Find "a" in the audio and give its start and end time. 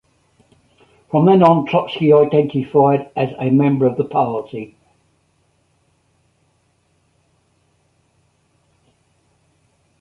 3.37-3.51